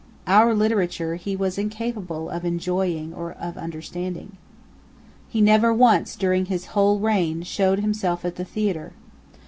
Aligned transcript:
Our 0.25 0.55
literature 0.55 1.13
he 1.13 1.35
was 1.35 1.59
incapable 1.59 2.31
of 2.31 2.43
enjoying 2.43 3.13
or 3.13 3.33
of 3.33 3.55
understanding. 3.55 4.35
He 5.29 5.41
never 5.41 5.71
once, 5.71 6.15
during 6.15 6.45
his 6.45 6.65
whole 6.73 6.97
reign, 6.97 7.43
showed 7.43 7.81
himself 7.81 8.25
at 8.25 8.35
the 8.35 8.43
theatre. 8.43 8.93